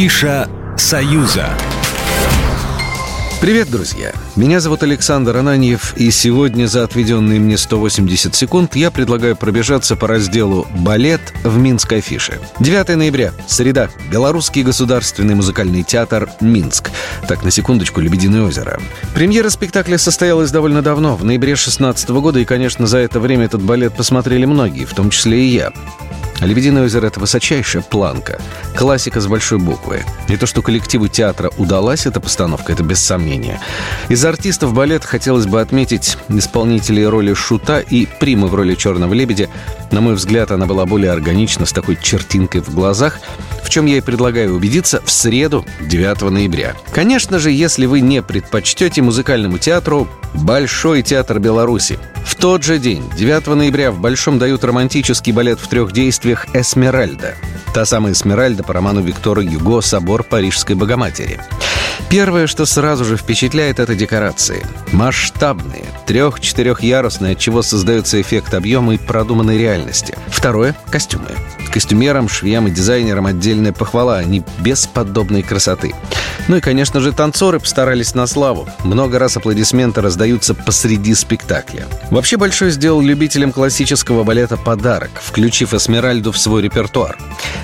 Афиша 0.00 0.48
«Союза». 0.78 1.50
Привет, 3.38 3.70
друзья! 3.70 4.14
Меня 4.34 4.58
зовут 4.60 4.82
Александр 4.82 5.36
Ананьев, 5.36 5.94
и 5.94 6.10
сегодня 6.10 6.66
за 6.68 6.84
отведенные 6.84 7.38
мне 7.38 7.58
180 7.58 8.34
секунд 8.34 8.76
я 8.76 8.90
предлагаю 8.90 9.36
пробежаться 9.36 9.96
по 9.96 10.08
разделу 10.08 10.66
«Балет» 10.74 11.20
в 11.44 11.58
Минской 11.58 11.98
афише. 11.98 12.40
9 12.60 12.96
ноября, 12.96 13.34
среда, 13.46 13.90
Белорусский 14.10 14.62
государственный 14.62 15.34
музыкальный 15.34 15.82
театр 15.82 16.30
«Минск». 16.40 16.90
Так, 17.28 17.44
на 17.44 17.50
секундочку, 17.50 18.00
«Лебединое 18.00 18.44
озеро». 18.44 18.80
Премьера 19.14 19.50
спектакля 19.50 19.98
состоялась 19.98 20.50
довольно 20.50 20.80
давно, 20.80 21.14
в 21.14 21.24
ноябре 21.24 21.56
16 21.56 22.08
года, 22.08 22.38
и, 22.38 22.46
конечно, 22.46 22.86
за 22.86 22.96
это 22.96 23.20
время 23.20 23.44
этот 23.44 23.60
балет 23.60 23.94
посмотрели 23.94 24.46
многие, 24.46 24.86
в 24.86 24.94
том 24.94 25.10
числе 25.10 25.44
и 25.44 25.48
я. 25.48 25.72
«Лебединое 26.40 26.84
озеро»— 26.84 27.06
это 27.08 27.20
высочайшая 27.20 27.82
планка, 27.82 28.40
классика 28.74 29.20
с 29.20 29.26
большой 29.26 29.58
буквы. 29.58 30.02
И 30.28 30.36
то, 30.36 30.46
что 30.46 30.62
коллективу 30.62 31.08
театра 31.08 31.50
удалась 31.58 32.06
эта 32.06 32.18
постановка, 32.20 32.72
это 32.72 32.82
без 32.82 33.00
сомнения. 33.00 33.60
Из 34.08 34.24
артистов 34.24 34.72
балета 34.72 35.06
хотелось 35.06 35.46
бы 35.46 35.60
отметить 35.60 36.16
исполнителей 36.28 37.06
роли 37.06 37.34
Шута 37.34 37.80
и 37.80 38.06
Примы 38.06 38.48
в 38.48 38.54
роли 38.54 38.74
Черного 38.74 39.12
лебедя. 39.12 39.48
На 39.90 40.00
мой 40.00 40.14
взгляд, 40.14 40.50
она 40.50 40.66
была 40.66 40.86
более 40.86 41.12
органична, 41.12 41.66
с 41.66 41.72
такой 41.72 41.98
чертинкой 42.00 42.62
в 42.62 42.74
глазах, 42.74 43.20
в 43.70 43.72
чем 43.72 43.86
я 43.86 43.98
и 43.98 44.00
предлагаю 44.00 44.56
убедиться 44.56 45.00
в 45.04 45.12
среду, 45.12 45.64
9 45.80 46.22
ноября. 46.22 46.74
Конечно 46.90 47.38
же, 47.38 47.52
если 47.52 47.86
вы 47.86 48.00
не 48.00 48.20
предпочтете 48.20 49.00
музыкальному 49.00 49.58
театру 49.58 50.08
Большой 50.34 51.02
театр 51.02 51.38
Беларуси. 51.38 51.96
В 52.24 52.34
тот 52.34 52.64
же 52.64 52.80
день, 52.80 53.04
9 53.16 53.46
ноября, 53.46 53.92
в 53.92 54.00
Большом 54.00 54.40
дают 54.40 54.64
романтический 54.64 55.32
балет 55.32 55.60
в 55.60 55.68
трех 55.68 55.92
действиях 55.92 56.46
«Эсмеральда». 56.52 57.36
Та 57.72 57.84
самая 57.84 58.12
Эсмеральда 58.12 58.64
по 58.64 58.72
роману 58.72 59.02
Виктора 59.02 59.40
Юго 59.40 59.80
«Собор 59.82 60.24
Парижской 60.24 60.74
Богоматери». 60.74 61.38
Первое, 62.08 62.48
что 62.48 62.66
сразу 62.66 63.04
же 63.04 63.16
впечатляет, 63.16 63.78
это 63.78 63.94
декорации. 63.94 64.66
Масштабные, 65.40 65.84
трех-четырехярусные, 66.06 67.32
от 67.32 67.38
чего 67.38 67.62
создается 67.62 68.20
эффект 68.20 68.52
объема 68.52 68.92
и 68.92 68.98
продуманной 68.98 69.56
реальности. 69.56 70.14
Второе– 70.26 70.76
костюмы. 70.90 71.30
Костюмерам, 71.72 72.28
швеям 72.28 72.68
и 72.68 72.70
дизайнерам 72.70 73.24
отдельная 73.24 73.72
похвала, 73.72 74.18
они 74.18 74.42
бесподобной 74.58 75.42
красоты. 75.42 75.94
Ну 76.48 76.56
и, 76.56 76.60
конечно 76.60 77.00
же, 77.00 77.12
танцоры 77.12 77.60
постарались 77.60 78.14
на 78.14 78.26
славу. 78.26 78.68
Много 78.84 79.18
раз 79.18 79.36
аплодисменты 79.36 80.00
раздаются 80.00 80.52
посреди 80.52 81.14
спектакля. 81.14 81.86
Вообще 82.10 82.36
Большой 82.36 82.70
сделал 82.70 83.00
любителям 83.00 83.52
классического 83.52 84.24
балета 84.24 84.56
подарок, 84.56 85.10
включив 85.22 85.72
Эсмеральду 85.72 86.32
в 86.32 86.38
свой 86.38 86.62
репертуар. 86.62 87.16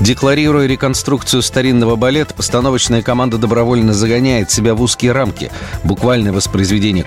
Декларируя 0.00 0.66
реконструкцию 0.66 1.42
старинного 1.42 1.94
балета, 1.96 2.32
постановочная 2.32 3.02
команда 3.02 3.36
добровольно 3.36 3.92
загоняет 3.92 4.50
себя 4.50 4.74
в 4.74 4.80
узкие 4.80 5.12
рамки. 5.12 5.52
Буквальное 5.84 6.32
воспроизведение 6.32 7.04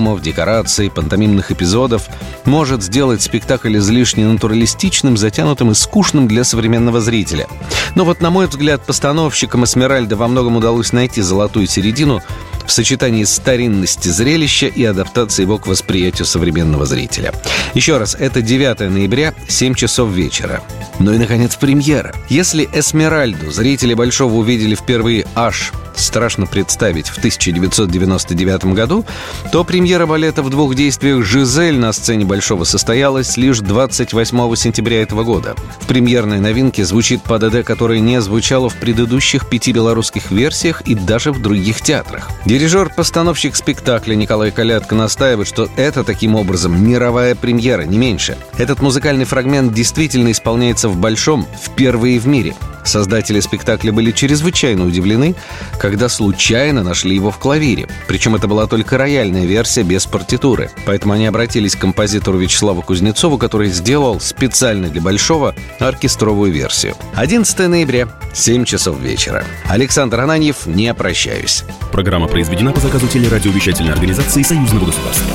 костюмов, 0.00 0.22
декораций, 0.22 0.90
пантомимных 0.90 1.52
эпизодов 1.52 2.08
может 2.46 2.82
сделать 2.82 3.20
спектакль 3.20 3.76
излишне 3.76 4.26
натуралистичным, 4.26 5.18
затянутым 5.18 5.72
и 5.72 5.74
скучным 5.74 6.26
для 6.26 6.42
современного 6.42 7.00
зрителя. 7.00 7.46
Но 7.94 8.06
вот, 8.06 8.22
на 8.22 8.30
мой 8.30 8.46
взгляд, 8.46 8.80
постановщикам 8.86 9.64
Эсмеральда 9.64 10.16
во 10.16 10.26
многом 10.26 10.56
удалось 10.56 10.92
найти 10.92 11.20
золотую 11.20 11.66
середину 11.66 12.22
в 12.64 12.72
сочетании 12.72 13.24
старинности 13.24 14.08
зрелища 14.08 14.68
и 14.68 14.84
адаптации 14.84 15.42
его 15.42 15.58
к 15.58 15.66
восприятию 15.66 16.24
современного 16.24 16.86
зрителя. 16.86 17.34
Еще 17.74 17.98
раз, 17.98 18.16
это 18.18 18.40
9 18.40 18.90
ноября, 18.90 19.34
7 19.48 19.74
часов 19.74 20.10
вечера. 20.10 20.62
Ну 20.98 21.12
и, 21.12 21.18
наконец, 21.18 21.56
премьера. 21.56 22.14
Если 22.30 22.66
«Эсмеральду» 22.72 23.50
зрители 23.50 23.92
Большого 23.92 24.34
увидели 24.34 24.74
впервые 24.74 25.26
аж 25.34 25.72
страшно 26.00 26.46
представить, 26.46 27.08
в 27.08 27.18
1999 27.18 28.64
году, 28.66 29.04
то 29.52 29.64
премьера 29.64 30.06
балета 30.06 30.42
в 30.42 30.50
двух 30.50 30.74
действиях 30.74 31.24
«Жизель» 31.24 31.78
на 31.78 31.92
сцене 31.92 32.24
Большого 32.24 32.64
состоялась 32.64 33.36
лишь 33.36 33.60
28 33.60 34.56
сентября 34.56 35.02
этого 35.02 35.24
года. 35.24 35.54
В 35.80 35.86
премьерной 35.86 36.40
новинке 36.40 36.84
звучит 36.84 37.22
ПДД, 37.22 37.64
которая 37.64 38.00
не 38.00 38.20
звучала 38.20 38.68
в 38.68 38.74
предыдущих 38.76 39.48
пяти 39.48 39.72
белорусских 39.72 40.30
версиях 40.30 40.82
и 40.82 40.94
даже 40.94 41.32
в 41.32 41.40
других 41.42 41.80
театрах. 41.80 42.30
Дирижер-постановщик 42.46 43.56
спектакля 43.56 44.14
Николай 44.14 44.50
Калятко 44.50 44.94
настаивает, 44.94 45.48
что 45.48 45.68
это 45.76 46.04
таким 46.04 46.34
образом 46.34 46.82
мировая 46.82 47.34
премьера, 47.34 47.82
не 47.82 47.98
меньше. 47.98 48.36
Этот 48.58 48.80
музыкальный 48.80 49.24
фрагмент 49.24 49.72
действительно 49.72 50.32
исполняется 50.32 50.88
в 50.88 50.96
Большом 50.96 51.46
впервые 51.62 52.18
в 52.18 52.26
мире– 52.26 52.54
Создатели 52.84 53.40
спектакля 53.40 53.92
были 53.92 54.10
чрезвычайно 54.10 54.86
удивлены, 54.86 55.34
когда 55.78 56.08
случайно 56.08 56.82
нашли 56.82 57.14
его 57.14 57.30
в 57.30 57.38
клавире. 57.38 57.88
Причем 58.06 58.34
это 58.34 58.48
была 58.48 58.66
только 58.66 58.98
рояльная 58.98 59.44
версия 59.44 59.82
без 59.82 60.06
партитуры. 60.06 60.70
Поэтому 60.86 61.14
они 61.14 61.26
обратились 61.26 61.76
к 61.76 61.80
композитору 61.80 62.38
Вячеславу 62.38 62.82
Кузнецову, 62.82 63.38
который 63.38 63.68
сделал 63.68 64.20
специально 64.20 64.88
для 64.88 65.00
Большого 65.00 65.54
оркестровую 65.78 66.52
версию. 66.52 66.94
11 67.14 67.68
ноября, 67.68 68.08
7 68.32 68.64
часов 68.64 68.98
вечера. 69.00 69.44
Александр 69.66 70.20
Ананьев, 70.20 70.66
не 70.66 70.92
прощаюсь. 70.94 71.64
Программа 71.92 72.28
произведена 72.28 72.72
по 72.72 72.80
заказу 72.80 73.08
телерадиовещательной 73.08 73.92
организации 73.92 74.42
Союзного 74.42 74.86
государства. 74.86 75.34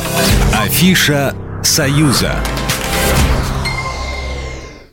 Афиша 0.54 1.34
«Союза». 1.64 2.36